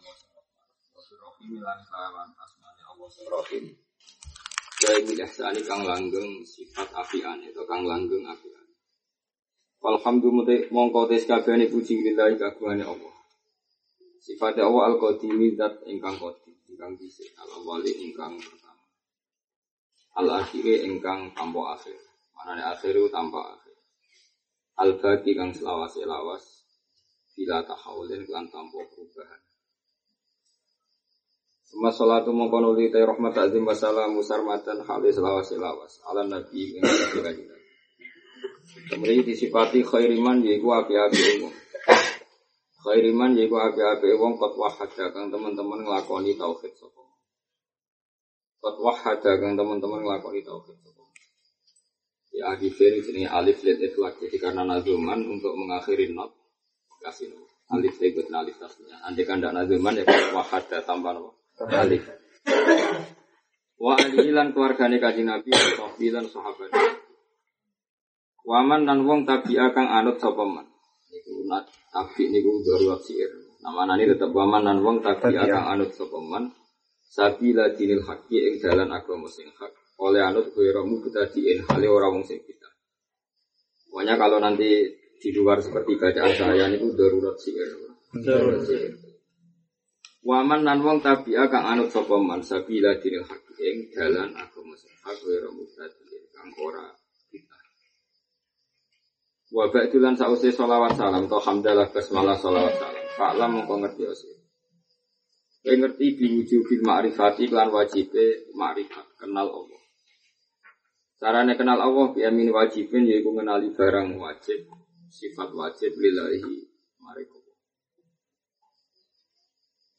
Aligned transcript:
Allah 0.00 1.18
Rahim 1.20 1.52
lan 1.60 1.78
kelawan 1.84 2.28
asmane 2.32 2.82
Allah 2.84 3.08
Rahim. 3.10 3.64
Dari 4.80 5.00
bijaksani 5.04 5.60
kang 5.68 5.84
langgeng 5.84 6.40
sifat 6.40 6.88
apian 6.96 7.44
itu 7.44 7.60
kang 7.68 7.84
langgeng 7.84 8.24
apian. 8.24 8.64
Alhamdulillah 9.80 10.68
mongko 10.72 11.08
tes 11.08 11.24
kabehane 11.24 11.68
puji 11.68 12.00
lillahi 12.04 12.36
kagungane 12.40 12.84
Allah. 12.84 13.14
Sifat 14.20 14.60
Allah 14.60 14.92
al-qadimi 14.92 15.56
zat 15.56 15.80
ingkang 15.88 16.20
qadim, 16.20 16.52
ingkang 16.68 16.92
dhisik, 17.00 17.32
al-awwali 17.40 17.88
ingkang 18.04 18.36
pertama. 18.36 18.84
Al-akhiri 20.20 20.84
ingkang 20.84 21.32
tanpa 21.32 21.80
akhir. 21.80 21.96
Manane 22.36 22.64
akhiru 22.72 23.08
tanpa 23.08 23.56
akhir. 23.56 23.76
Al-baqi 24.80 25.32
kang 25.36 25.52
selawase 25.52 26.04
lawas 26.04 26.68
bila 27.32 27.64
tahawulin 27.64 28.24
lan 28.28 28.48
tanpa 28.52 28.84
perubahan. 28.88 29.40
Semua 31.70 31.94
salatu 31.94 32.34
mongkon 32.34 32.74
uli 32.74 32.90
tay 32.90 33.06
rahmat 33.06 33.30
azim 33.38 33.62
wa 33.62 33.78
salam 33.78 34.18
musarmatan 34.18 34.82
halis 34.82 35.22
lawas 35.22 35.54
lawas 35.54 36.02
ala 36.02 36.26
nabi 36.26 36.74
ing 36.74 36.82
kanjeng 36.82 37.60
Kemudian 38.90 39.22
disifati 39.22 39.86
khairiman 39.86 40.42
yaiku 40.42 40.74
api-api 40.74 41.20
umum. 41.38 41.54
Khairiman 42.82 43.38
yaiku 43.38 43.58
api-api 43.58 44.18
wong 44.18 44.34
kot 44.38 44.54
wahada 44.58 45.14
kang 45.14 45.30
teman-teman 45.30 45.86
nglakoni 45.86 46.34
tauhid 46.34 46.74
sapa. 46.74 47.02
Kot 48.58 48.76
wahada 48.82 49.32
kang 49.38 49.54
teman-teman 49.54 50.02
nglakoni 50.02 50.42
tauhid 50.42 50.78
sapa. 50.82 51.04
Ya 52.30 52.54
akhir 52.54 52.98
ini 53.10 53.26
alif 53.26 53.62
lit 53.66 53.78
itlaq 53.78 54.22
jadi 54.22 54.38
karena 54.38 54.62
nazuman 54.62 55.22
untuk 55.26 55.54
mengakhiri 55.54 56.14
not 56.14 56.30
kasih. 57.02 57.30
Alif 57.70 57.94
ikut 58.02 58.26
alif 58.34 58.58
tasnya. 58.58 58.98
Andai 59.06 59.22
kan 59.22 59.38
tidak 59.38 59.54
nazuman 59.54 59.98
ya 59.98 60.04
wahada 60.34 60.82
tanpa 60.82 61.14
not. 61.14 61.39
Alif. 61.68 62.08
Wa 63.80 63.96
alihi 63.96 64.32
lan 64.32 64.52
keluargane 64.56 64.96
kanjeng 64.96 65.28
Nabi 65.28 65.52
sahbi 65.52 66.08
lan 66.08 66.24
sahabat. 66.28 66.72
Waman 68.44 68.88
dan 68.88 69.04
wong 69.04 69.28
tabi 69.28 69.60
akan 69.60 69.86
anut 69.88 70.16
sapa 70.16 70.44
man. 70.44 70.64
Niku 71.12 71.44
nat 71.48 71.68
tabi 71.92 72.32
niku 72.32 72.64
darurat 72.64 73.00
sir. 73.04 73.28
Nama 73.60 73.92
nani 73.92 74.08
tetap 74.08 74.32
waman 74.32 74.64
dan 74.64 74.78
wong 74.80 75.04
tabi 75.04 75.36
akan 75.36 75.64
anut 75.76 75.92
sapa 75.92 76.16
man. 76.20 76.48
Sabila 77.10 77.72
dinil 77.76 78.06
haqi 78.06 78.38
ing 78.40 78.54
dalan 78.64 78.88
agama 78.92 79.28
sing 79.28 79.48
hak. 79.52 79.72
Oleh 80.00 80.24
anut 80.24 80.52
kuiramu 80.56 81.04
kita 81.04 81.28
diin 81.28 81.60
hale 81.68 81.88
orang 81.88 82.20
wong 82.20 82.24
sing 82.24 82.40
kita. 82.40 82.68
Pokoknya 83.90 84.16
kalau 84.16 84.40
nanti 84.40 84.88
di 85.20 85.28
luar 85.36 85.60
seperti 85.60 86.00
bacaan 86.00 86.32
saya 86.32 86.68
niku 86.72 86.96
darurat 86.96 87.36
sir. 87.36 87.68
Darurat 88.24 88.64
sir. 88.64 89.09
Waman 90.20 90.68
nan 90.68 90.84
wong 90.84 91.00
tabi 91.00 91.32
kang 91.32 91.64
anut 91.64 91.88
sapa 91.88 92.20
man 92.20 92.44
sabila 92.44 92.92
dinil 93.00 93.24
haq 93.24 93.46
ing 93.56 93.88
dalan 93.96 94.36
agama 94.36 94.76
sing 94.76 94.92
hak 95.00 95.16
wa 95.16 95.50
mutadin 95.56 96.24
kang 96.28 96.52
ora 96.60 96.92
kita. 97.32 97.58
Wa 99.48 99.64
ba'dulan 99.72 100.20
sause 100.20 100.52
selawat 100.52 100.92
salam 101.00 101.24
to 101.24 101.40
hamdalah 101.40 101.88
basmalah 101.88 102.36
selawat 102.36 102.76
salam. 102.76 103.04
Fa'lam 103.16 103.50
mongko 103.56 103.74
ngerti 103.80 104.02
ose. 104.12 104.28
Kowe 105.64 105.74
ngerti 105.76 106.06
biwujubil 106.12 106.84
ma'rifati 106.84 107.48
lan 107.48 107.72
wajibe 107.72 108.52
ma'rifat 108.52 109.16
kenal 109.16 109.48
Allah. 109.48 109.80
Carane 111.16 111.52
kenal 111.56 111.80
Allah 111.80 112.12
bi 112.12 112.20
amin 112.28 112.52
wajibin 112.52 113.08
yaiku 113.08 113.32
mengenali 113.32 113.72
barang 113.72 114.20
wajib, 114.20 114.68
sifat 115.08 115.48
wajib 115.52 115.92
lillahi 115.96 116.44
mariko 117.00 117.39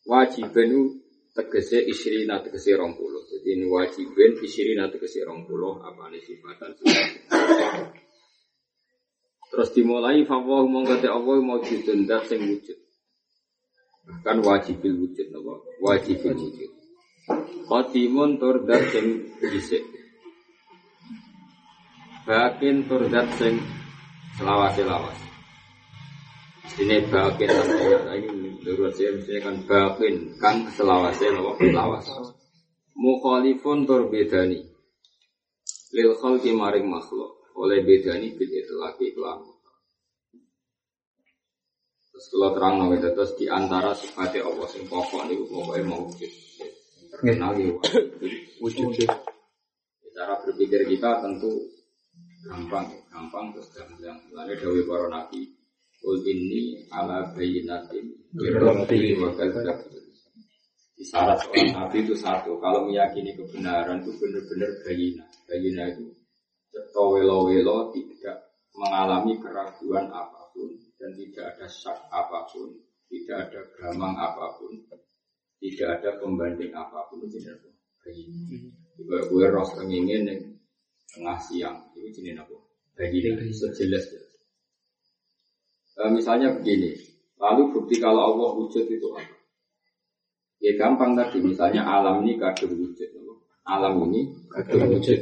wajibin 0.05 1.01
tegese 1.31 1.79
isrina 1.85 2.41
tegese 2.43 2.75
rong 2.75 2.97
puluh. 2.97 3.23
Jadi 3.29 3.49
ini 3.55 3.65
wajibin 3.69 4.37
isrina 4.41 4.89
tegese 4.91 5.23
rong 5.23 5.47
puluh 5.47 5.79
apa 5.81 6.11
ini 6.11 6.19
sifatan 6.19 6.71
Terus 9.51 9.69
dimulai 9.75 10.23
fawahu 10.23 10.63
mongkate 10.71 11.11
Allah 11.11 11.43
maujudun 11.43 12.07
dat 12.07 12.23
sing 12.31 12.39
wujud. 12.39 12.77
Bahkan 14.07 14.37
wajibil 14.47 14.95
wujud 14.95 15.27
napa? 15.27 15.59
Wajibil 15.83 16.39
wujud. 16.39 16.71
Qadimun 17.67 18.39
tur 18.39 18.63
dat 18.63 18.79
sing 18.95 19.27
dhisik. 19.43 19.83
Bakin 22.23 22.87
tur 22.87 23.11
dat 23.11 23.27
sing 23.35 23.59
selawas-selawas. 24.39 25.30
Ini 26.71 27.03
bakin 27.11 27.49
ini 28.15 28.27
menurut 28.63 28.95
saya 28.95 29.11
misalnya 29.19 29.41
kan 29.43 29.55
bakin 29.67 30.15
kan 30.39 30.55
selawasnya 30.71 31.35
nopo 31.35 31.59
selawas. 31.59 32.07
Mukhalifun 32.95 33.83
tur 33.83 34.07
bedani. 34.07 34.63
Lil 35.91 36.15
khalqi 36.15 36.55
maring 36.55 36.87
makhluk 36.87 37.43
oleh 37.59 37.83
bedani 37.83 38.31
bil 38.39 38.47
itlaqi 38.47 39.11
kelam. 39.11 39.43
Terus 42.07 42.25
kalau 42.31 42.49
terang 42.55 42.75
nabi 42.79 43.03
terus 43.03 43.35
di 43.35 43.51
antara 43.51 43.91
sifatnya 43.91 44.47
Allah 44.47 44.67
sing 44.71 44.87
pokok 44.87 45.27
niku 45.27 45.51
pokoknya 45.51 45.83
mau 45.83 46.07
wujud. 46.07 46.31
Kenali 47.19 47.67
wujud. 48.63 49.11
Cara 50.15 50.39
berpikir 50.39 50.87
kita 50.87 51.19
tentu 51.19 51.51
gampang, 52.47 52.87
gampang 53.11 53.51
terus 53.51 53.67
gampang. 53.75 54.23
Lalu 54.31 54.55
dawe 54.55 54.79
para 54.87 55.07
nabi 55.11 55.60
Kul 56.01 56.17
ini 56.25 56.81
ala 56.89 57.29
bayinatin 57.37 58.09
Birrabbi 58.33 59.21
wa 59.21 59.29
syarat 61.01 61.41
seorang 61.45 61.73
nabi 61.73 62.05
itu 62.05 62.13
satu. 62.13 62.61
Kalau 62.61 62.85
meyakini 62.85 63.33
kebenaran 63.33 64.05
itu 64.05 64.13
benar-benar 64.21 64.71
bayina 64.85 65.25
Bayina 65.49 65.83
itu 65.89 66.05
Welo-welo 66.95 67.91
tidak 67.91 68.37
mengalami 68.77 69.35
keraguan 69.41 70.07
apa 70.13 70.53
pun 70.53 70.71
Dan 70.95 71.11
tidak 71.17 71.57
ada 71.57 71.67
syak 71.67 71.97
apa 72.13 72.47
pun 72.47 72.69
Tidak 73.09 73.37
ada 73.37 73.61
gamang 73.81 74.15
apa 74.15 74.55
pun 74.61 74.71
Tidak 75.59 75.87
ada 75.89 76.15
pembanding 76.21 76.71
apa 76.71 77.09
pun 77.11 77.25
Itu 77.27 77.37
jenis? 77.41 77.61
Bayina 78.01 78.57
Juga 78.95 79.17
gue 79.27 79.45
ros 79.51 79.73
kengingin 79.75 80.29
tengah 81.11 81.37
siang 81.43 81.77
Itu 81.97 82.07
jenis 82.13 82.39
apa? 82.39 82.55
Bayina 82.95 83.41
Sejelas-jelas 83.51 84.30
e, 86.01 86.09
misalnya 86.09 86.49
begini, 86.57 86.97
lalu 87.37 87.69
bukti 87.69 88.01
kalau 88.01 88.33
Allah 88.33 88.49
wujud 88.57 88.85
itu 88.89 89.07
apa? 89.13 89.37
Ya 90.61 90.77
gampang 90.77 91.17
tadi, 91.17 91.41
misalnya 91.41 91.81
alam 91.85 92.21
ini 92.21 92.37
kadung 92.37 92.77
wujud. 92.77 93.09
Alam 93.65 94.09
ini 94.09 94.29
kadung 94.49 94.97
wujud. 94.97 95.19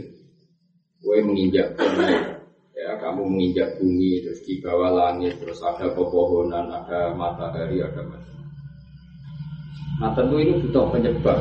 Gue 1.00 1.18
menginjak 1.24 1.80
bumi, 1.80 2.12
ya 2.76 3.00
kamu 3.00 3.24
menginjak 3.24 3.80
bumi, 3.80 4.20
terus 4.20 4.44
di 4.44 4.60
bawah 4.60 4.92
langit, 4.92 5.40
terus 5.40 5.64
ada 5.64 5.88
pepohonan, 5.96 6.68
ada 6.68 7.16
matahari, 7.16 7.80
ada 7.80 8.04
macam. 8.04 8.36
Nah 10.00 10.12
tentu 10.12 10.36
ini 10.44 10.60
butuh 10.60 10.92
penyebab. 10.92 11.40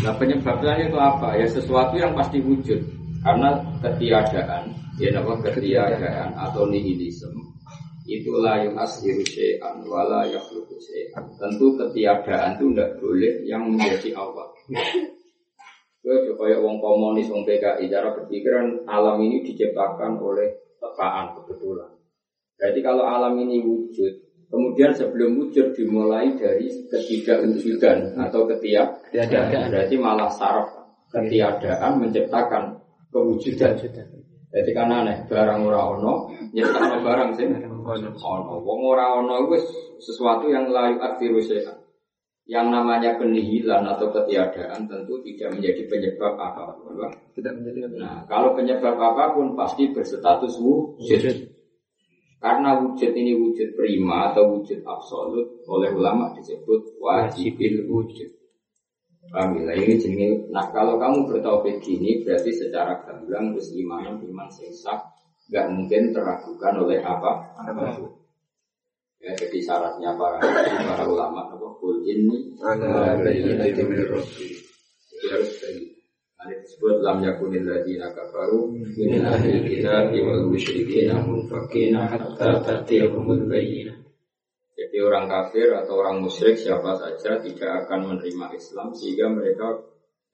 Nah 0.00 0.14
penyebabnya 0.16 0.88
itu 0.88 0.96
apa? 0.96 1.36
Ya 1.36 1.44
sesuatu 1.44 2.00
yang 2.00 2.16
pasti 2.16 2.40
wujud. 2.40 2.80
Karena 3.22 3.54
ketiadaan, 3.84 4.72
ya 4.96 5.12
nama 5.12 5.36
ketiadaan 5.44 6.32
atau 6.34 6.64
nihilisme 6.66 7.41
itulah 8.06 8.62
yang 8.62 8.74
ashiru 8.78 9.22
syai'an 9.22 9.82
wala 9.86 10.26
yakhluqu 10.26 10.74
syai'an. 10.82 11.22
Tentu 11.38 11.78
ketiadaan 11.78 12.58
itu 12.58 12.74
tidak 12.74 12.90
boleh 12.98 13.34
yang 13.46 13.70
menjadi 13.70 14.14
awal. 14.18 14.50
Gue 16.02 16.16
coba 16.26 16.50
ya 16.50 16.58
wong 16.58 16.82
komunis, 16.82 17.30
wong 17.30 17.46
PKI, 17.46 17.86
cara 17.86 18.10
berpikiran 18.10 18.82
alam 18.90 19.22
ini 19.22 19.46
diciptakan 19.46 20.18
oleh 20.18 20.50
tekaan 20.82 21.38
kebetulan. 21.38 21.94
Jadi 22.58 22.82
kalau 22.82 23.06
alam 23.06 23.38
ini 23.38 23.62
wujud, 23.62 24.10
kemudian 24.50 24.90
sebelum 24.90 25.38
wujud 25.38 25.70
dimulai 25.78 26.34
dari 26.34 26.66
ketidakwujudan 26.90 28.18
atau 28.18 28.50
ketiadaan, 28.50 29.70
berarti 29.70 29.94
malah 29.94 30.30
saraf 30.34 30.74
ketiadaan 31.14 32.02
menciptakan 32.02 32.82
kewujudan. 33.14 33.78
Jadi 34.52 34.70
kan 34.76 34.92
aneh, 34.92 35.24
barang 35.32 35.64
ora 35.64 35.96
ono, 35.96 36.28
nyiptakno 36.52 37.00
barang 37.00 37.30
sih 37.40 37.48
ono. 37.48 38.60
Wong 38.60 38.80
ora 38.84 39.16
ono 39.16 39.48
itu 39.48 39.56
sesuatu 39.96 40.52
yang 40.52 40.68
layu 40.68 41.00
akhiru 41.00 41.40
Yang 42.44 42.66
namanya 42.68 43.16
penihilan 43.16 43.86
atau 43.96 44.12
ketiadaan 44.12 44.84
tentu 44.84 45.24
tidak 45.24 45.56
menjadi 45.56 45.82
penyebab 45.88 46.36
apa 46.36 46.74
pun. 46.76 47.00
Tidak 47.32 47.52
menjadi. 47.54 47.96
Nah, 47.96 48.28
kalau 48.28 48.52
penyebab 48.52 48.92
apa 49.00 49.32
pun 49.32 49.56
pasti 49.56 49.88
berstatus 49.88 50.60
wujud. 50.60 51.48
Karena 52.42 52.76
wujud 52.76 53.08
ini 53.14 53.32
wujud 53.38 53.72
prima 53.78 54.34
atau 54.34 54.58
wujud 54.58 54.82
absolut 54.82 55.62
oleh 55.64 55.94
ulama 55.94 56.34
disebut 56.36 56.98
wajibil 57.00 57.86
wujud. 57.88 58.41
Paham 59.30 59.62
ya? 59.62 59.78
Ini 59.78 59.94
jenis. 60.02 60.50
Nah 60.50 60.66
kalau 60.74 60.98
kamu 60.98 61.30
bertauhid 61.30 61.78
gini 61.78 62.26
berarti 62.26 62.50
secara 62.50 62.98
gamblang 63.06 63.54
terus 63.54 63.70
iman 63.78 64.18
iman 64.18 64.48
sesat 64.50 64.98
nggak 65.46 65.66
mungkin 65.70 66.10
teragukan 66.10 66.74
oleh 66.82 66.98
apa? 66.98 67.54
Apa? 67.62 68.02
Ya, 69.22 69.30
jadi 69.38 69.58
syaratnya 69.62 70.18
para 70.18 70.42
para 70.42 71.04
ulama 71.06 71.46
apa? 71.46 71.66
ini 72.02 72.34
min 73.86 74.02
rabbi. 74.10 74.48
Itu 75.14 75.26
harus 75.30 75.50
bayi. 75.62 75.94
Ini 76.42 76.54
disebut 76.58 77.06
lam 77.06 77.22
yakunil 77.22 77.62
ladina 77.62 78.10
kafaru 78.10 78.74
min 78.74 79.22
ahli 79.22 79.62
kitab 79.62 80.10
wal 80.10 80.50
musyrikin 80.50 81.14
munfakina 81.22 82.10
hatta 82.10 82.58
tatiyahumul 82.66 83.46
bayyinah. 83.46 84.01
Jadi 84.92 85.08
orang 85.08 85.24
kafir 85.24 85.72
atau 85.72 86.04
orang 86.04 86.20
musyrik 86.20 86.52
siapa 86.52 86.92
saja 87.00 87.40
tidak 87.40 87.88
akan 87.88 88.12
menerima 88.12 88.52
Islam 88.52 88.92
sehingga 88.92 89.32
mereka 89.32 89.80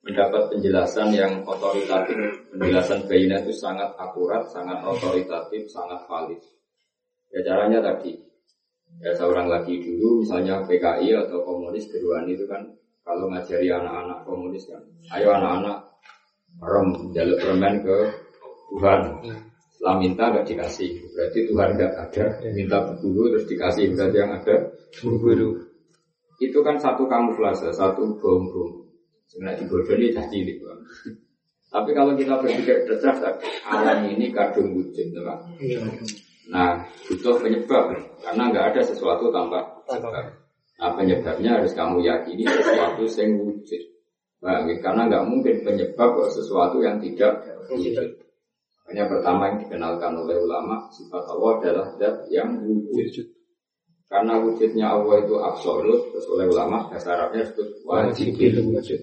mendapat 0.02 0.50
penjelasan 0.50 1.14
yang 1.14 1.46
otoritatif. 1.46 2.19
Penjelasan 2.50 3.06
bayinah 3.06 3.38
itu 3.46 3.55
sangat 3.55 3.94
akurat, 3.94 4.50
sangat 4.50 4.82
otoritatif, 4.82 5.70
sangat 5.70 6.02
valid. 6.10 6.43
Ya 7.31 7.46
caranya 7.46 7.78
tadi, 7.87 8.19
ya 8.99 9.14
seorang 9.14 9.46
lagi 9.46 9.78
dulu 9.78 10.26
misalnya 10.26 10.66
PKI 10.66 11.06
atau 11.14 11.38
komunis 11.46 11.87
keduaan 11.87 12.26
itu 12.26 12.43
kan 12.50 12.66
kalau 13.06 13.31
ngajari 13.31 13.70
anak-anak 13.70 14.26
komunis 14.26 14.66
kan, 14.66 14.82
ayo 15.14 15.38
anak-anak 15.38 15.87
rem 16.58 17.14
jaluk 17.14 17.38
permen 17.38 17.75
ke 17.87 17.99
Tuhan. 18.75 19.00
Setelah 19.79 19.95
minta 20.03 20.27
nggak 20.27 20.43
dikasih, 20.43 20.91
berarti 21.15 21.39
Tuhan 21.47 21.71
nggak 21.79 21.93
ada. 21.95 22.25
Minta 22.51 22.99
dulu 22.99 23.31
terus 23.31 23.47
dikasih 23.47 23.95
berarti 23.95 24.17
yang 24.19 24.35
ada 24.35 24.57
Guru. 24.99 25.55
itu 26.43 26.59
kan 26.67 26.83
satu 26.83 27.07
kamuflase, 27.07 27.71
satu 27.71 28.19
bom-bom. 28.19 28.91
Sebenarnya 29.31 29.63
dibodohi 29.63 30.11
dah 30.11 30.27
cilik. 30.27 30.59
Bang. 30.67 30.83
Tapi 31.79 31.91
kalau 31.95 32.19
kita 32.19 32.43
berpikir 32.43 32.91
cerdas, 32.91 33.23
alam 33.71 34.03
ini 34.11 34.35
kadung 34.35 34.75
wujud, 34.75 35.15
ya. 35.15 35.35
Nah, 36.51 36.83
butuh 37.07 37.39
penyebab 37.39 37.95
karena 38.19 38.43
nggak 38.51 38.67
ada 38.75 38.81
sesuatu 38.83 39.31
tanpa 39.31 39.63
sebab. 39.87 40.11
Nah, 40.79 40.91
penyebabnya 40.99 41.63
harus 41.63 41.71
kamu 41.79 42.03
yakini 42.03 42.51
sesuatu 42.51 43.07
yang 43.07 43.31
wujud. 43.47 43.83
Nah, 44.43 44.67
karena 44.83 45.03
nggak 45.07 45.25
mungkin 45.31 45.55
penyebab 45.63 46.19
sesuatu 46.35 46.83
yang 46.83 46.99
tidak 46.99 47.47
wujud. 47.71 48.27
Makanya 48.88 49.05
pertama 49.05 49.52
yang 49.52 49.58
dikenalkan 49.61 50.17
oleh 50.17 50.40
ulama 50.40 50.88
sifat 50.88 51.20
Allah 51.29 51.50
adalah 51.61 51.87
zat 52.00 52.25
yang 52.32 52.56
wujud. 52.64 53.29
Karena 54.08 54.40
wujudnya 54.40 54.96
Allah 54.96 55.20
itu 55.29 55.37
absolut, 55.37 56.08
terus 56.08 56.25
oleh 56.32 56.49
ulama 56.49 56.88
dasar 56.88 57.20
Arabnya 57.20 57.44
disebut 57.44 57.69
wajib 57.85 58.32
wujud. 58.40 59.00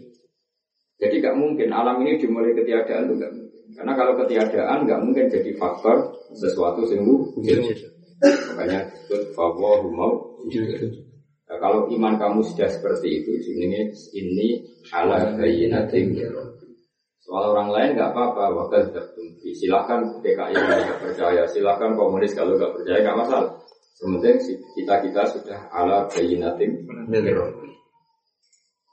Jadi 0.98 1.16
nggak 1.22 1.38
mungkin 1.38 1.70
alam 1.70 2.02
ini 2.02 2.18
dimulai 2.18 2.58
ketiadaan 2.58 3.06
itu 3.06 3.14
nggak 3.14 3.34
mungkin. 3.38 3.62
Karena 3.78 3.94
kalau 3.94 4.14
ketiadaan 4.26 4.90
nggak 4.90 5.02
mungkin 5.06 5.26
jadi 5.30 5.52
faktor 5.54 6.18
sesuatu 6.34 6.82
yang 6.90 7.06
wujud. 7.06 7.62
Makanya 8.58 8.90
disebut 8.90 9.38
fawahu 9.38 9.94
mau 9.94 10.14
Nah, 11.46 11.62
kalau 11.62 11.86
iman 11.94 12.18
kamu 12.18 12.42
sudah 12.42 12.70
seperti 12.74 13.22
itu, 13.22 13.38
ini 13.54 13.94
ini 14.18 14.66
ala 14.90 15.38
bayinatin 15.38 16.18
Soal 17.26 17.58
orang 17.58 17.74
lain 17.74 17.90
nggak 17.98 18.14
apa-apa, 18.14 18.54
wakil 18.54 18.94
tertumpi. 18.94 19.50
Silahkan 19.58 20.22
PKI 20.22 20.54
yang 20.54 20.70
nggak 20.70 21.02
percaya, 21.02 21.42
silahkan 21.50 21.98
komunis 21.98 22.38
kalau 22.38 22.54
nggak 22.54 22.70
percaya 22.78 23.02
nggak 23.02 23.18
masalah. 23.18 23.52
Sementing 23.98 24.38
kita 24.78 24.96
kita 25.08 25.22
sudah 25.34 25.60
ala 25.72 26.06
bayinatin 26.12 26.84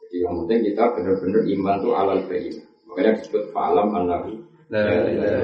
Jadi 0.01 0.17
yang 0.17 0.35
penting 0.45 0.61
kita 0.73 0.85
benar-benar 0.97 1.43
iman 1.45 1.77
tuh 1.83 1.93
alal 1.93 2.21
bayinah. 2.25 2.65
Makanya 2.89 3.21
disebut 3.21 3.45
falam 3.53 3.93
an-nabi. 3.93 4.41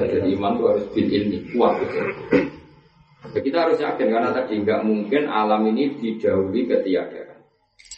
Jadi 0.09 0.27
iman 0.33 0.57
tuh 0.57 0.65
harus 0.73 0.85
bil 0.89 1.05
ilmi 1.05 1.45
kuat 1.53 1.77
gitu. 1.85 1.99
Kita 3.37 3.57
harus 3.69 3.77
yakin 3.77 4.07
karena 4.09 4.33
tadi 4.33 4.65
nggak 4.65 4.81
mungkin 4.81 5.29
alam 5.29 5.61
ini 5.69 5.93
didahului 6.01 6.65
ketiadaan. 6.65 7.28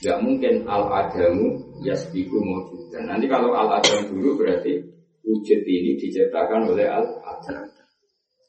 Nggak 0.02 0.20
mungkin 0.26 0.54
al 0.66 0.90
adamu 0.90 1.62
yasbiku 1.86 2.42
mawjud. 2.42 2.90
Dan 2.90 3.06
nanti 3.06 3.30
kalau 3.30 3.54
al 3.54 3.70
adam 3.78 4.10
dulu 4.10 4.42
berarti 4.42 4.82
wujud 5.22 5.62
ini 5.62 6.02
diciptakan 6.02 6.74
oleh 6.74 6.90
al 6.90 7.06
adam. 7.22 7.70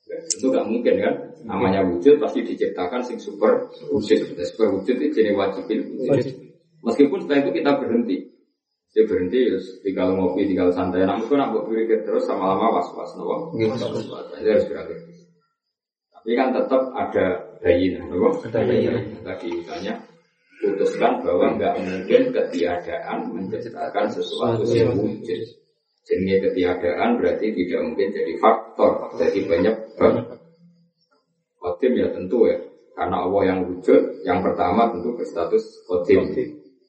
Ya, 0.09 0.17
tentu 0.33 0.49
nggak 0.49 0.67
mungkin 0.69 0.95
kan? 0.97 1.15
Namanya 1.45 1.85
wujud 1.85 2.17
pasti 2.17 2.41
diciptakan 2.41 3.05
sing 3.05 3.21
super 3.21 3.69
wujud. 3.93 4.33
Ya, 4.33 4.45
super 4.49 4.73
wujud 4.81 4.97
itu 4.97 5.13
jenis 5.13 5.37
wajibin 5.37 5.93
wujud. 6.01 6.25
Meskipun 6.83 7.19
setelah 7.21 7.41
itu 7.45 7.51
kita 7.61 7.71
berhenti. 7.79 8.17
Dia 8.93 9.09
berhenti, 9.09 9.41
terus 9.49 9.81
tinggal 9.81 10.13
ngopi, 10.13 10.45
tinggal 10.45 10.69
santai. 10.69 11.09
Namun 11.09 11.25
itu 11.25 11.33
nak 11.33 11.57
berpikir 11.57 12.05
terus 12.05 12.29
sama 12.29 12.53
lama 12.53 12.77
was-was, 12.77 13.17
nopo. 13.17 13.57
Was-was. 13.57 14.05
Itu 14.37 14.49
harus 14.53 14.69
berakhir. 14.69 14.99
Tapi 16.13 16.31
kan 16.37 16.53
tetap 16.53 16.93
ada 16.93 17.27
bayinah, 17.65 18.05
nopo. 18.13 18.37
Tadi 18.53 19.49
misalnya 19.49 19.97
putuskan 20.63 21.27
bahwa 21.27 21.59
nggak 21.59 21.75
mungkin 21.83 22.31
ketiadaan 22.31 23.35
menciptakan 23.35 24.07
sesuatu 24.15 24.63
yang 24.71 24.95
wujud. 24.95 25.43
Jenis 26.03 26.39
ketiadaan 26.51 27.19
berarti 27.19 27.55
tidak 27.55 27.81
mungkin 27.83 28.11
jadi 28.11 28.35
faktor, 28.39 29.15
jadi 29.19 29.39
banyak 29.47 29.77
Khotim 31.63 31.95
ya 31.95 32.11
tentu 32.11 32.51
ya, 32.51 32.59
karena 32.99 33.23
Allah 33.23 33.43
yang 33.55 33.59
wujud, 33.71 34.27
yang 34.27 34.43
pertama 34.43 34.91
tentu 34.91 35.15
berstatus 35.15 35.63
khotim. 35.87 36.27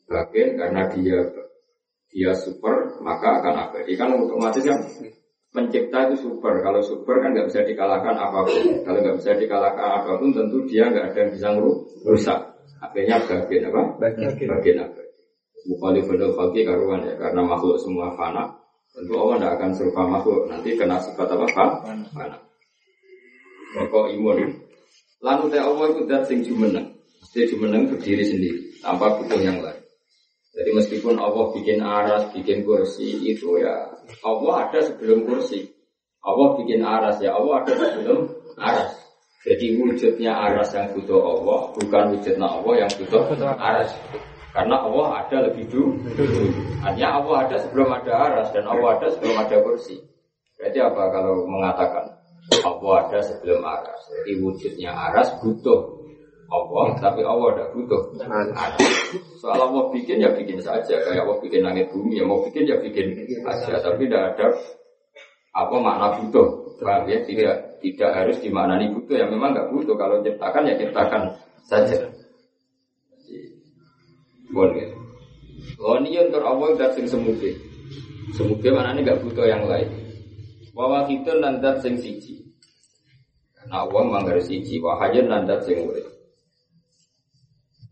Bagian 0.10 0.58
karena 0.58 0.90
dia 0.90 1.30
dia 2.10 2.34
super 2.34 2.98
maka 3.06 3.38
akan 3.42 3.70
abadi. 3.70 3.94
Kan 3.94 4.18
otomatis 4.18 4.66
kan 4.66 4.82
pencipta 5.54 6.10
itu 6.10 6.26
super. 6.26 6.58
Kalau 6.66 6.82
super 6.82 7.22
kan 7.22 7.38
nggak 7.38 7.54
bisa 7.54 7.62
dikalahkan 7.70 8.18
apa 8.18 8.50
pun. 8.50 8.82
Kalau 8.82 8.98
nggak 8.98 9.18
bisa 9.22 9.32
dikalahkan 9.38 9.90
apa 10.02 10.12
pun 10.18 10.30
tentu 10.34 10.66
dia 10.66 10.90
nggak 10.90 11.14
ada 11.14 11.18
yang 11.22 11.32
bisa 11.38 11.48
merusak 12.02 12.53
akhirnya 12.84 13.24
bagian 13.24 13.72
apa? 13.72 13.82
Bagian. 14.00 14.32
bagian 14.36 14.78
apa? 14.84 15.02
Mukhalif 15.64 16.12
bedol 16.12 16.36
falki 16.36 16.68
karuan 16.68 17.08
ya 17.08 17.16
karena 17.16 17.42
makhluk 17.48 17.80
semua 17.80 18.12
fana. 18.20 18.60
Tentu 18.94 19.16
Allah 19.18 19.36
tidak 19.42 19.52
akan 19.58 19.70
serupa 19.74 20.02
makhluk 20.06 20.52
nanti 20.52 20.76
kena 20.76 21.00
sifat 21.00 21.28
apa? 21.32 21.48
Fana. 22.12 22.38
Pokok 23.74 24.12
imun. 24.14 24.38
Lalu 25.24 25.44
teh 25.50 25.62
Allah 25.64 25.86
itu 25.96 26.02
dat 26.04 26.28
sing 26.28 26.44
jumeneng. 26.44 26.94
Dia 27.34 27.50
jumeneng 27.50 27.90
berdiri 27.90 28.22
sendiri 28.28 28.78
tanpa 28.84 29.18
butuh 29.18 29.40
yang 29.40 29.64
lain. 29.64 29.82
Jadi 30.54 30.70
meskipun 30.70 31.18
Allah 31.18 31.50
bikin 31.50 31.82
aras, 31.82 32.30
bikin 32.30 32.62
kursi 32.62 33.26
itu 33.26 33.58
ya 33.58 33.90
Allah 34.22 34.70
ada 34.70 34.80
sebelum 34.86 35.26
kursi. 35.26 35.66
Allah 36.22 36.62
bikin 36.62 36.86
aras 36.86 37.18
ya 37.18 37.34
Allah 37.34 37.66
ada 37.66 37.74
sebelum 37.74 38.30
aras. 38.62 39.03
Jadi 39.44 39.76
wujudnya 39.76 40.32
aras 40.32 40.72
yang 40.72 40.88
butuh 40.96 41.20
Allah 41.20 41.76
bukan 41.76 42.04
wujudnya 42.16 42.48
Allah 42.48 42.74
yang 42.80 42.92
butuh 42.96 43.22
aras. 43.60 43.92
Karena 44.54 44.76
Allah 44.86 45.08
ada 45.26 45.38
lebih 45.50 45.66
dulu. 45.68 45.98
Hanya 46.86 47.20
Allah 47.20 47.50
ada 47.50 47.58
sebelum 47.60 47.90
ada 47.92 48.14
aras 48.14 48.48
dan 48.56 48.64
Allah 48.70 49.02
ada 49.02 49.08
sebelum 49.12 49.36
ada 49.36 49.58
kursi. 49.60 50.00
Berarti 50.56 50.80
apa 50.80 51.04
kalau 51.12 51.44
mengatakan 51.50 52.06
Allah 52.64 52.94
ada 53.04 53.20
sebelum 53.20 53.60
aras? 53.66 54.00
Jadi 54.14 54.32
wujudnya 54.40 54.96
aras 54.96 55.28
butuh 55.44 56.04
Allah, 56.54 56.86
tapi 57.02 57.26
Allah 57.26 57.50
tidak 57.58 57.70
butuh 57.74 58.02
aras. 58.30 58.78
Soal 59.42 59.60
Allah 59.60 59.90
bikin 59.90 60.22
ya 60.22 60.30
bikin 60.38 60.62
saja, 60.62 61.02
kayak 61.02 61.26
Allah 61.26 61.42
bikin 61.42 61.66
langit 61.66 61.90
bumi 61.90 62.22
ya 62.22 62.24
mau 62.24 62.46
bikin 62.46 62.70
ya 62.70 62.78
bikin 62.78 63.12
aja, 63.44 63.82
tapi 63.82 64.06
tidak 64.06 64.38
ada 64.38 64.54
apa 65.54 65.76
makna 65.78 66.08
butuh. 66.18 66.48
Paham 66.82 67.08
ya? 67.08 67.22
Tidak 67.24 67.80
tidak 67.80 68.10
harus 68.12 68.38
dimaknani 68.42 68.92
butuh 68.92 69.16
ya 69.16 69.26
memang 69.30 69.54
nggak 69.54 69.70
butuh 69.72 69.96
kalau 69.96 70.20
ciptakan 70.26 70.68
ya 70.68 70.76
ciptakan 70.76 71.22
saja. 71.64 72.10
Boleh. 74.50 74.90
Oh 75.80 75.98
ini 76.02 76.20
untuk 76.22 76.44
Allah 76.44 76.76
dat 76.76 76.92
sing 76.98 77.06
semuge. 77.06 77.56
Semuge 78.34 78.70
mana 78.74 78.98
ini 78.98 79.06
nggak 79.06 79.22
butuh 79.22 79.46
yang 79.46 79.64
lain. 79.70 79.90
Wawa 80.74 81.06
kita 81.06 81.38
nandat 81.38 81.86
sing 81.86 82.02
siji. 82.02 82.42
Nah 83.70 83.86
Allah 83.86 84.04
manggar 84.10 84.38
siji. 84.42 84.82
Wahajen 84.82 85.30
nandat 85.30 85.64
sing 85.64 85.86
urip. 85.86 86.14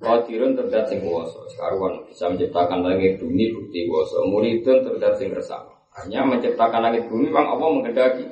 Qadirun 0.02 0.58
terdat 0.58 0.90
sing 0.90 1.06
kuwasa, 1.06 1.46
sekaruan 1.54 2.02
bisa 2.10 2.26
menciptakan 2.26 2.82
langit 2.82 3.22
bumi 3.22 3.54
bukti 3.54 3.86
kuwasa. 3.86 4.26
Muridun 4.26 4.82
terdat 4.82 5.14
sing 5.22 5.30
resah. 5.30 5.62
Hanya 5.92 6.24
menciptakan 6.24 6.88
langit 6.88 7.12
bumi 7.12 7.28
memang 7.28 7.58
Allah 7.58 7.68
menghendaki, 7.68 8.26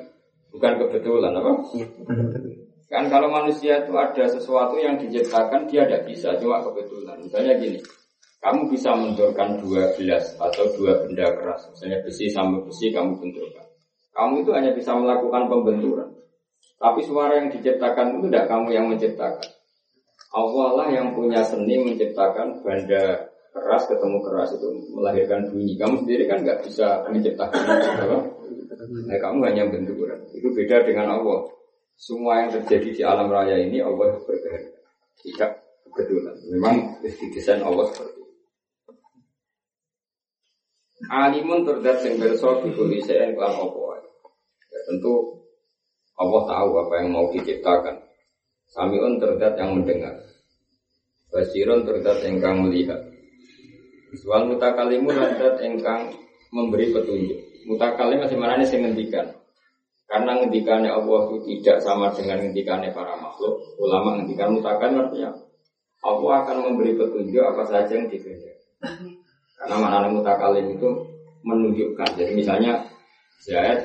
bukan 0.56 0.80
kebetulan 0.80 1.36
apa? 1.36 1.52
Kan 2.90 3.06
kalau 3.12 3.30
manusia 3.30 3.86
itu 3.86 3.94
ada 3.94 4.26
sesuatu 4.26 4.80
yang 4.80 4.98
diciptakan 4.98 5.70
dia 5.70 5.86
tidak 5.86 6.10
bisa, 6.10 6.34
cuma 6.42 6.64
kebetulan. 6.66 7.22
Misalnya 7.22 7.54
gini, 7.62 7.78
kamu 8.42 8.72
bisa 8.74 8.98
mendorkan 8.98 9.62
dua 9.62 9.94
gelas 9.94 10.34
atau 10.42 10.66
dua 10.74 11.06
benda 11.06 11.30
keras, 11.38 11.70
misalnya 11.70 12.02
besi 12.02 12.26
sama 12.34 12.58
besi 12.66 12.90
kamu 12.90 13.14
benturkan. 13.22 13.68
Kamu 14.16 14.42
itu 14.42 14.52
hanya 14.58 14.74
bisa 14.74 14.98
melakukan 14.98 15.46
pembenturan. 15.46 16.10
Tapi 16.82 17.00
suara 17.06 17.38
yang 17.38 17.54
diciptakan 17.54 18.18
itu 18.18 18.32
tidak 18.32 18.50
kamu 18.50 18.68
yang 18.74 18.86
menciptakan. 18.90 19.50
Allah 20.34 20.70
lah 20.74 20.88
yang 20.90 21.14
punya 21.14 21.46
seni 21.46 21.78
menciptakan 21.78 22.66
benda 22.66 23.29
keras 23.62 23.84
ketemu 23.88 24.18
keras 24.24 24.50
itu 24.56 24.68
melahirkan 24.96 25.52
bunyi. 25.52 25.76
Kamu 25.76 26.04
sendiri 26.04 26.26
kan 26.28 26.42
nggak 26.44 26.66
bisa 26.66 27.06
menciptakan 27.12 27.64
apa? 27.68 28.18
Nah, 28.90 29.18
kamu 29.22 29.38
hanya 29.46 29.64
benturan. 29.70 30.20
Itu 30.34 30.50
beda 30.56 30.88
dengan 30.88 31.20
Allah. 31.20 31.52
Semua 32.00 32.48
yang 32.48 32.56
terjadi 32.56 32.90
di 32.96 33.02
alam 33.04 33.28
raya 33.28 33.60
ini 33.60 33.84
Allah 33.84 34.18
berkehendak. 34.24 34.80
Tidak 35.20 35.52
kebetulan. 35.84 36.36
Memang 36.56 36.76
didesain 37.04 37.60
Allah 37.60 37.92
seperti 37.92 38.16
itu. 38.16 38.26
Alimun 41.12 41.68
terdat 41.68 42.04
sing 42.04 42.20
berso 42.20 42.64
dikuli 42.64 43.00
sein 43.04 43.36
kelan 43.36 43.56
opo 43.56 43.96
Ya 44.70 44.80
tentu 44.88 45.44
Allah 46.20 46.42
tahu 46.48 46.70
apa 46.88 46.94
yang 47.04 47.10
mau 47.16 47.28
diciptakan. 47.32 48.00
Samiun 48.70 49.20
terdat 49.20 49.60
yang 49.60 49.80
mendengar. 49.80 50.16
Basirun 51.32 51.84
terdat 51.84 52.24
engkang 52.24 52.64
melihat. 52.64 53.00
Wal 54.26 54.50
mutakalimun 54.50 55.14
terdat 55.14 55.62
engkang 55.62 56.10
memberi 56.50 56.90
petunjuk. 56.90 57.40
Mutakalim 57.70 58.26
masih 58.26 58.38
mana 58.42 58.58
nih 58.58 58.66
ngendikan. 58.66 59.26
Karena 60.10 60.42
ngendikannya 60.42 60.90
Allah 60.90 61.30
itu 61.30 61.38
tidak 61.46 61.78
sama 61.86 62.10
dengan 62.18 62.42
ngendikannya 62.42 62.90
para 62.90 63.14
makhluk. 63.22 63.62
Ulama 63.78 64.18
ngendikan 64.18 64.58
mutakalim 64.58 65.06
artinya 65.06 65.30
Allah 66.02 66.34
akan 66.42 66.58
memberi 66.66 66.98
petunjuk 66.98 67.44
apa 67.44 67.64
saja 67.70 67.94
yang 67.94 68.10
dikehendaki. 68.10 69.22
Karena 69.62 69.76
mana 69.78 70.10
mutakalim 70.10 70.74
itu 70.74 70.90
menunjukkan. 71.46 72.10
Jadi 72.18 72.32
misalnya 72.34 72.82
Zaid 73.46 73.80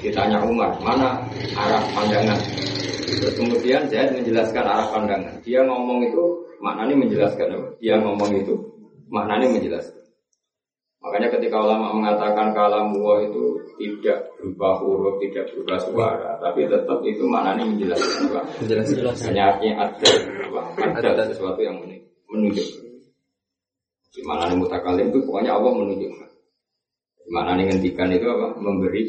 ditanya 0.00 0.40
Umar, 0.46 0.78
mana 0.80 1.20
arah 1.52 1.82
pandangan? 1.92 2.40
Terus 3.04 3.34
kemudian 3.36 3.84
Zaid 3.90 4.14
menjelaskan 4.14 4.64
arah 4.64 4.86
pandangan. 4.94 5.34
Dia 5.42 5.66
ngomong 5.66 6.06
itu 6.06 6.24
maknanya 6.62 6.94
menjelaskan. 6.94 7.50
Dia 7.82 7.98
ngomong 7.98 8.30
itu 8.32 8.54
maknanya 9.14 9.46
menjelaskan. 9.54 10.02
Makanya 11.04 11.28
ketika 11.36 11.60
ulama 11.60 11.94
mengatakan 11.94 12.56
kalam 12.56 12.96
Allah 12.96 13.28
itu 13.28 13.60
tidak 13.76 14.24
berubah 14.40 14.80
huruf, 14.80 15.20
tidak 15.20 15.52
berubah 15.52 15.78
suara, 15.78 16.30
tapi 16.40 16.64
tetap 16.64 16.98
itu 17.04 17.22
maknanya 17.28 17.62
menjelaskan. 17.68 18.32
Menjelaskan. 18.64 19.30
Hanya 19.30 19.42
artinya 19.52 19.74
ada, 19.84 21.08
ada 21.12 21.24
sesuatu 21.28 21.60
yang 21.60 21.76
menunjukkan. 22.32 22.82
Di 24.14 24.22
mana 24.24 24.48
nih 24.48 24.56
mutakalim 24.56 25.12
itu 25.12 25.20
pokoknya 25.28 25.52
Allah 25.60 25.72
menunjukkan. 25.76 26.30
Di 27.20 27.30
mana 27.34 27.50
nih 27.58 27.64
ngendikan 27.68 28.08
itu 28.08 28.24
apa? 28.24 28.56
Memberi 28.56 29.04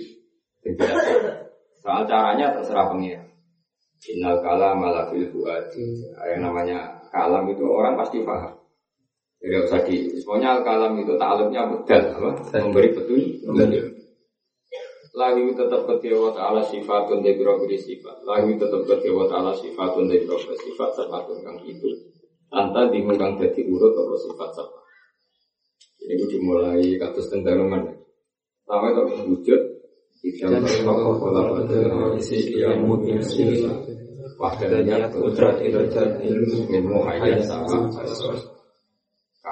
penjelasan. 0.60 1.48
Soal 1.80 2.04
caranya 2.10 2.58
terserah 2.60 2.92
pengira. 2.92 3.24
Innal 4.12 4.44
kalam 4.44 4.84
ala 4.84 5.08
fil 5.14 5.32
fuadi. 5.32 6.12
Yang 6.12 6.42
namanya 6.44 6.78
kalam 7.14 7.48
itu 7.48 7.64
orang 7.64 7.96
pasti 7.96 8.20
paham. 8.26 8.65
Jadi 9.46 9.62
usah 9.62 9.82
di, 9.86 10.10
semuanya 10.18 10.58
al 10.58 10.62
kalam 10.66 10.98
itu 10.98 11.14
ta'alumnya 11.22 11.70
bedal 11.70 12.18
apa? 12.18 12.30
Memberi 12.66 12.90
petunjuk. 12.98 13.94
Lahu 15.14 15.54
tetap 15.54 15.86
ketiwa 15.86 16.34
ta'ala 16.34 16.66
sifatun 16.66 17.22
dari 17.22 17.38
beri 17.38 17.78
sifat. 17.78 18.26
Lahu 18.26 18.58
tetap 18.58 18.82
ketiwa 18.90 19.30
ta'ala 19.30 19.54
sifatun 19.54 20.10
dari 20.10 20.26
sifat 20.26 20.90
Sepatun 20.98 21.46
kang 21.46 21.62
itu. 21.62 21.86
Anta 22.50 22.90
dimungkang 22.90 23.38
jadi 23.38 23.70
urut 23.70 23.94
atau 23.94 24.18
sifat 24.18 24.50
sifat. 24.58 24.82
Ini 26.10 26.26
dimulai 26.26 26.98
katus 26.98 27.30
tentaraman. 27.30 27.86
Pertama 28.66 28.98
itu 28.98 29.30
wujud 29.30 29.62
tidak 30.26 30.66
berkokok 30.66 31.16
pola 31.22 31.42
pada 31.54 31.80
isi 32.18 32.58
yang 32.58 32.82
mungkin 32.82 33.22
sila. 33.22 33.78
Wahdanya 34.42 35.06
kudrat 35.14 35.62
ilmu. 35.62 36.66
ilmu 36.66 36.98
hayat 37.06 37.46
sama 37.46 37.94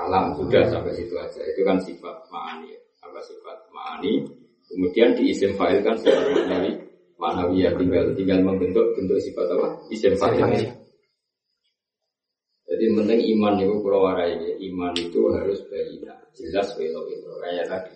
kalam 0.03 0.35
sudah 0.35 0.63
sampai 0.67 0.91
situ 0.91 1.15
aja. 1.15 1.39
Itu 1.47 1.63
kan 1.63 1.79
sifat 1.79 2.27
ma'ani. 2.27 2.75
Apa 2.99 3.19
sifat 3.23 3.57
ma'ani? 3.71 4.27
Kemudian 4.67 5.15
diisim 5.15 5.55
fa'il 5.55 5.79
kan 5.79 5.95
sifat 5.95 6.27
ma'nawi. 7.15 7.63
ya 7.63 7.71
tinggal 7.79 8.11
tinggal 8.19 8.43
membentuk 8.43 8.83
bentuk 8.99 9.15
sifat 9.23 9.47
apa? 9.55 9.79
Isim 9.87 10.19
fa'il. 10.19 10.75
Jadi 12.67 12.85
penting 12.89 13.21
iman 13.37 13.53
itu 13.61 13.75
pulau 13.79 14.09
warai 14.09 14.33
iman 14.59 14.91
itu 14.97 15.21
harus 15.29 15.61
bayina 15.69 16.19
jelas 16.33 16.73
welo 16.75 17.05
itu 17.07 17.31
kayak 17.39 17.69
tadi. 17.69 17.95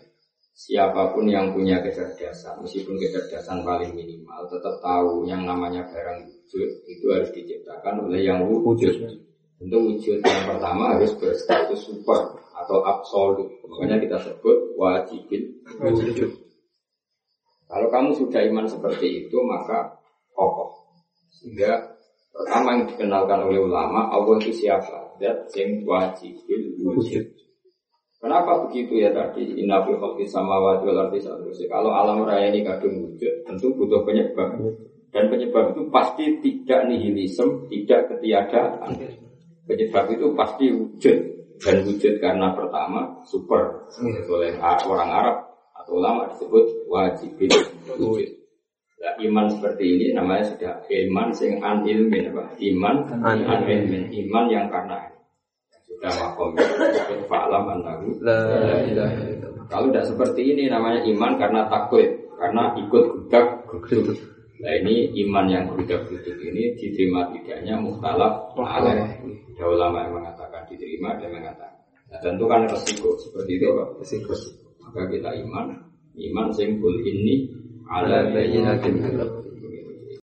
Siapa 0.57 1.13
pun 1.13 1.29
yang 1.29 1.53
punya 1.53 1.77
kecerdasan, 1.85 2.65
meskipun 2.65 2.97
kecerdasan 2.97 3.61
paling 3.61 3.93
minimal, 3.93 4.41
tetap 4.49 4.81
tahu 4.81 5.29
yang 5.29 5.45
namanya 5.45 5.85
barang 5.85 6.25
wujud 6.25 6.69
itu 6.89 7.05
harus 7.13 7.29
diciptakan 7.29 8.09
oleh 8.09 8.25
yang 8.25 8.41
wujud. 8.41 9.21
Untuk 9.57 9.81
wujud 9.89 10.21
yang 10.21 10.43
pertama 10.45 10.93
harus 10.93 11.17
berstatus 11.17 11.81
super 11.81 12.37
atau 12.53 12.77
absolut. 12.85 13.49
Makanya 13.65 13.97
kita 14.05 14.17
sebut 14.21 14.77
wajibin 14.77 15.49
wujud. 15.81 16.29
Kalau 17.67 17.87
kamu 17.91 18.09
sudah 18.15 18.41
iman 18.47 18.69
seperti 18.69 19.27
itu, 19.27 19.37
maka 19.43 19.97
kokoh. 20.31 20.93
Sehingga 21.33 21.97
pertama 22.31 22.79
yang 22.79 22.85
dikenalkan 22.85 23.39
oleh 23.49 23.59
ulama, 23.59 24.07
Allah 24.13 24.39
itu 24.39 24.53
siapa? 24.53 25.17
Dat 25.17 25.49
sing 25.49 25.83
wajibin 25.83 26.77
wujud. 26.77 27.25
Kenapa 28.17 28.65
begitu 28.65 28.97
ya 28.97 29.13
tadi? 29.13 29.45
Inna 29.61 29.85
fi 29.85 29.93
khalqi 29.93 30.25
samawati 30.25 30.89
wal 30.89 31.05
ardi 31.05 31.21
Kalau 31.69 31.91
alam 31.93 32.25
raya 32.25 32.49
ini 32.49 32.65
kadung 32.65 33.09
wujud, 33.09 33.33
tentu 33.45 33.73
butuh 33.73 34.01
penyebab. 34.05 34.57
Dan 35.13 35.29
penyebab 35.33 35.73
itu 35.73 35.85
pasti 35.89 36.25
tidak 36.41 36.89
nihilisme, 36.89 37.69
tidak 37.69 38.09
ketiadaan. 38.09 39.25
Penyebab 39.67 40.05
itu 40.15 40.31
pasti 40.33 40.65
wujud. 40.71 41.17
Dan 41.57 41.75
wujud 41.83 42.13
karena 42.24 42.55
pertama 42.55 43.21
super. 43.27 43.86
Oleh 44.31 44.55
orang 44.62 45.12
Arab 45.12 45.38
atau 45.75 46.00
ulama 46.00 46.31
disebut 46.31 46.65
wajibin. 46.88 47.51
Wujud. 48.00 48.29
Nah, 48.97 49.13
iman 49.29 49.45
seperti 49.45 49.83
ini 49.93 50.05
namanya 50.17 50.43
sudah 50.50 50.74
iman 50.89 51.29
sing 51.29 51.62
an 51.62 51.86
ilmin 51.86 52.33
apa? 52.33 52.57
Iman 52.57 53.05
an 53.21 53.45
ilmin, 53.45 54.09
iman 54.09 54.45
yang 54.50 54.65
karena 54.74 55.05
sudah 55.86 56.12
makom. 56.17 56.57
Fa'lam 57.29 57.63
annahu 57.77 58.09
kalau 59.67 59.91
tidak 59.91 60.05
seperti 60.07 60.41
ini 60.55 60.63
namanya 60.71 61.03
iman 61.03 61.36
karena 61.36 61.62
takut 61.67 62.07
karena 62.39 62.71
ikut 62.79 63.03
gudak 63.13 63.45
guduk 63.67 64.15
nah 64.57 64.74
ini 64.74 65.12
iman 65.27 65.45
yang 65.51 65.63
gudak 65.75 66.07
guduk 66.07 66.38
ini 66.39 66.74
diterima 66.79 67.29
tidaknya 67.36 67.75
muhtalaf 67.77 68.55
alaih 68.55 69.12
ada 69.57 69.65
ulama 69.73 70.05
yang 70.05 70.13
mengatakan 70.21 70.61
diterima 70.69 71.17
dan 71.17 71.33
mengatakan 71.33 71.81
nah, 72.13 72.19
tentu 72.21 72.45
kan 72.45 72.69
resiko 72.69 73.17
seperti 73.17 73.57
itu 73.57 73.73
Pak 73.73 73.89
resiko 74.05 74.33
maka 74.85 75.01
kita 75.09 75.29
iman 75.33 75.65
iman 76.13 76.47
singkul 76.53 76.93
ini 77.01 77.49
ala 77.89 78.29
bayyinatin 78.29 79.01